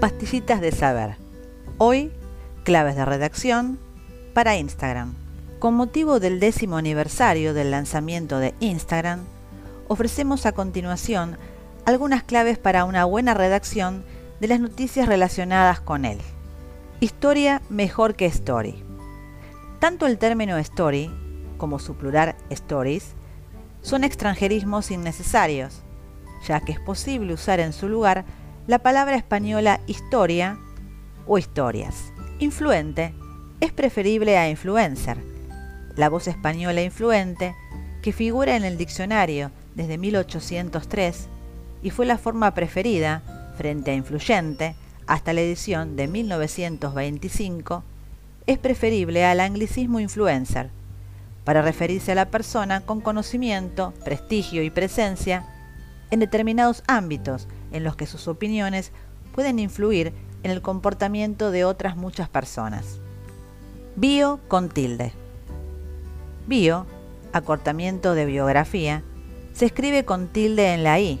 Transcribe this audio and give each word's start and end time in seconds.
Pastillitas 0.00 0.60
de 0.60 0.70
saber. 0.70 1.16
Hoy, 1.76 2.12
claves 2.62 2.94
de 2.94 3.04
redacción 3.04 3.80
para 4.32 4.56
Instagram. 4.56 5.14
Con 5.58 5.74
motivo 5.74 6.20
del 6.20 6.38
décimo 6.38 6.76
aniversario 6.76 7.52
del 7.52 7.72
lanzamiento 7.72 8.38
de 8.38 8.54
Instagram, 8.60 9.24
ofrecemos 9.88 10.46
a 10.46 10.52
continuación 10.52 11.36
algunas 11.84 12.22
claves 12.22 12.58
para 12.58 12.84
una 12.84 13.06
buena 13.06 13.34
redacción 13.34 14.04
de 14.38 14.46
las 14.46 14.60
noticias 14.60 15.08
relacionadas 15.08 15.80
con 15.80 16.04
él. 16.04 16.18
Historia 17.00 17.60
mejor 17.68 18.14
que 18.14 18.26
story. 18.26 18.84
Tanto 19.80 20.06
el 20.06 20.18
término 20.18 20.58
story 20.58 21.10
como 21.56 21.80
su 21.80 21.96
plural 21.96 22.36
stories 22.50 23.14
son 23.82 24.04
extranjerismos 24.04 24.92
innecesarios, 24.92 25.82
ya 26.46 26.60
que 26.60 26.70
es 26.70 26.78
posible 26.78 27.34
usar 27.34 27.58
en 27.58 27.72
su 27.72 27.88
lugar 27.88 28.24
la 28.68 28.78
palabra 28.80 29.16
española 29.16 29.80
historia 29.86 30.58
o 31.26 31.38
historias. 31.38 32.12
Influente 32.38 33.14
es 33.62 33.72
preferible 33.72 34.36
a 34.36 34.50
influencer. 34.50 35.16
La 35.96 36.10
voz 36.10 36.28
española 36.28 36.82
influente, 36.82 37.56
que 38.02 38.12
figura 38.12 38.56
en 38.56 38.64
el 38.64 38.76
diccionario 38.76 39.52
desde 39.74 39.96
1803 39.96 41.28
y 41.82 41.88
fue 41.88 42.04
la 42.04 42.18
forma 42.18 42.52
preferida 42.52 43.22
frente 43.56 43.92
a 43.92 43.94
influyente 43.94 44.74
hasta 45.06 45.32
la 45.32 45.40
edición 45.40 45.96
de 45.96 46.06
1925, 46.06 47.82
es 48.46 48.58
preferible 48.58 49.24
al 49.24 49.40
anglicismo 49.40 49.98
influencer, 49.98 50.68
para 51.44 51.62
referirse 51.62 52.12
a 52.12 52.16
la 52.16 52.26
persona 52.26 52.82
con 52.82 53.00
conocimiento, 53.00 53.94
prestigio 54.04 54.62
y 54.62 54.68
presencia 54.68 55.46
en 56.10 56.20
determinados 56.20 56.82
ámbitos 56.86 57.48
en 57.72 57.84
los 57.84 57.96
que 57.96 58.06
sus 58.06 58.28
opiniones 58.28 58.92
pueden 59.34 59.58
influir 59.58 60.12
en 60.42 60.50
el 60.50 60.62
comportamiento 60.62 61.50
de 61.50 61.64
otras 61.64 61.96
muchas 61.96 62.28
personas. 62.28 63.00
Bio 63.96 64.40
con 64.48 64.68
tilde. 64.68 65.12
Bio, 66.46 66.86
acortamiento 67.32 68.14
de 68.14 68.26
biografía, 68.26 69.02
se 69.52 69.66
escribe 69.66 70.04
con 70.04 70.28
tilde 70.28 70.72
en 70.72 70.84
la 70.84 71.00
i, 71.00 71.20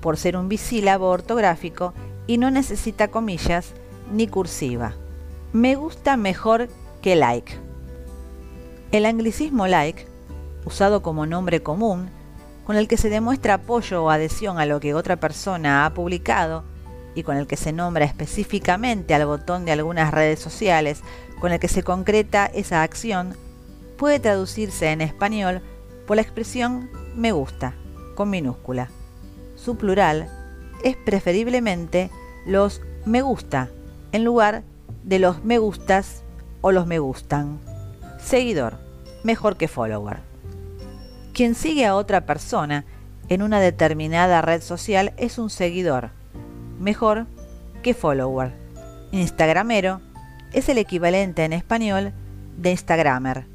por 0.00 0.16
ser 0.16 0.36
un 0.36 0.48
bisílabo 0.48 1.08
ortográfico 1.08 1.92
y 2.26 2.38
no 2.38 2.50
necesita 2.50 3.08
comillas 3.08 3.72
ni 4.12 4.26
cursiva. 4.26 4.94
Me 5.52 5.74
gusta 5.74 6.16
mejor 6.16 6.68
que 7.02 7.16
like. 7.16 7.54
El 8.92 9.06
anglicismo 9.06 9.66
like, 9.66 10.06
usado 10.64 11.02
como 11.02 11.26
nombre 11.26 11.62
común, 11.62 12.10
con 12.64 12.76
el 12.76 12.88
que 12.88 12.96
se 12.96 13.10
demuestra 13.10 13.54
apoyo 13.54 14.04
o 14.04 14.10
adhesión 14.10 14.58
a 14.58 14.66
lo 14.66 14.80
que 14.80 14.94
otra 14.94 15.16
persona 15.16 15.84
ha 15.84 15.94
publicado 15.94 16.64
y 17.14 17.22
con 17.22 17.36
el 17.36 17.46
que 17.46 17.56
se 17.56 17.72
nombra 17.72 18.04
específicamente 18.04 19.14
al 19.14 19.26
botón 19.26 19.64
de 19.64 19.72
algunas 19.72 20.12
redes 20.12 20.40
sociales 20.40 21.02
con 21.40 21.52
el 21.52 21.60
que 21.60 21.68
se 21.68 21.82
concreta 21.82 22.46
esa 22.46 22.82
acción, 22.82 23.36
puede 23.96 24.18
traducirse 24.18 24.90
en 24.90 25.00
español 25.00 25.60
por 26.06 26.16
la 26.16 26.22
expresión 26.22 26.90
me 27.14 27.32
gusta, 27.32 27.74
con 28.14 28.30
minúscula. 28.30 28.88
Su 29.56 29.76
plural 29.76 30.28
es 30.82 30.96
preferiblemente 30.96 32.10
los 32.46 32.80
me 33.04 33.22
gusta 33.22 33.70
en 34.12 34.24
lugar 34.24 34.62
de 35.02 35.18
los 35.18 35.44
me 35.44 35.58
gustas 35.58 36.22
o 36.60 36.72
los 36.72 36.86
me 36.86 36.98
gustan. 36.98 37.60
Seguidor, 38.18 38.78
mejor 39.22 39.56
que 39.56 39.68
follower. 39.68 40.33
Quien 41.34 41.56
sigue 41.56 41.84
a 41.84 41.96
otra 41.96 42.26
persona 42.26 42.84
en 43.28 43.42
una 43.42 43.58
determinada 43.58 44.40
red 44.40 44.62
social 44.62 45.12
es 45.16 45.36
un 45.36 45.50
seguidor, 45.50 46.10
mejor 46.78 47.26
que 47.82 47.92
follower. 47.92 48.52
Instagramero 49.10 50.00
es 50.52 50.68
el 50.68 50.78
equivalente 50.78 51.44
en 51.44 51.52
español 51.52 52.12
de 52.56 52.70
Instagramer. 52.70 53.46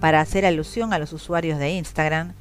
Para 0.00 0.20
hacer 0.20 0.44
alusión 0.44 0.92
a 0.92 0.98
los 0.98 1.14
usuarios 1.14 1.58
de 1.58 1.70
Instagram, 1.70 2.34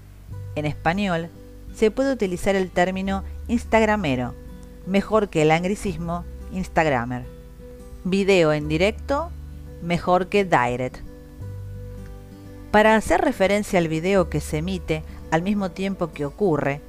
en 0.56 0.66
español 0.66 1.30
se 1.74 1.90
puede 1.90 2.12
utilizar 2.12 2.58
el 2.58 2.72
término 2.72 3.24
Instagramero, 3.48 4.36
mejor 4.86 5.30
que 5.30 5.44
el 5.44 5.52
anglicismo 5.52 6.26
Instagramer. 6.52 7.24
Video 8.04 8.52
en 8.52 8.68
directo, 8.68 9.32
mejor 9.82 10.28
que 10.28 10.44
direct. 10.44 11.09
Para 12.72 12.96
hacer 12.96 13.22
referencia 13.22 13.80
al 13.80 13.88
video 13.88 14.30
que 14.30 14.42
se 14.42 14.60
emite 14.60 15.04
al 15.32 15.42
mismo 15.42 15.72
tiempo 15.72 16.12
que 16.12 16.26
ocurre, 16.26 16.82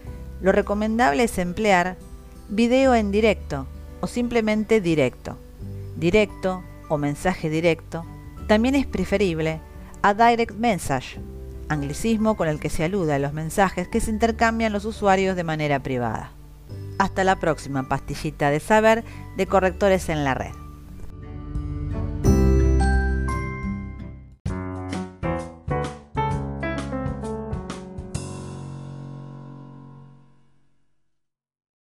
lo 0.42 0.52
recomendable 0.52 1.24
es 1.24 1.38
emplear 1.38 1.96
video 2.50 2.94
en 2.94 3.10
directo 3.10 3.66
o 4.00 4.06
simplemente 4.06 4.82
directo. 4.82 5.38
Directo 5.96 6.62
o 6.88 6.98
mensaje 6.98 7.48
directo 7.48 8.04
también 8.46 8.74
es 8.74 8.86
preferible 8.86 9.60
a 10.02 10.12
direct 10.12 10.54
message, 10.56 11.18
anglicismo 11.68 12.36
con 12.36 12.48
el 12.48 12.60
que 12.60 12.68
se 12.68 12.84
alude 12.84 13.14
a 13.14 13.18
los 13.18 13.32
mensajes 13.32 13.88
que 13.88 14.00
se 14.00 14.10
intercambian 14.10 14.72
los 14.72 14.84
usuarios 14.84 15.34
de 15.34 15.44
manera 15.44 15.82
privada. 15.82 16.32
Hasta 16.98 17.24
la 17.24 17.36
próxima 17.36 17.88
pastillita 17.88 18.50
de 18.50 18.60
saber 18.60 19.02
de 19.36 19.46
correctores 19.46 20.10
en 20.10 20.24
la 20.24 20.34
red. 20.34 20.59